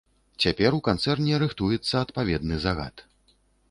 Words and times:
Цяпер 0.45 0.77
у 0.77 0.79
канцэрне 0.87 1.39
рыхтуецца 1.45 1.95
адпаведны 2.05 2.55
загад. 2.69 3.09